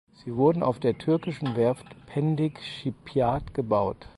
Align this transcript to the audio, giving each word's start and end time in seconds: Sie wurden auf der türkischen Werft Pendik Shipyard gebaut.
Sie 0.13 0.35
wurden 0.35 0.63
auf 0.63 0.79
der 0.79 0.97
türkischen 0.97 1.55
Werft 1.55 1.85
Pendik 2.07 2.59
Shipyard 2.59 3.53
gebaut. 3.53 4.07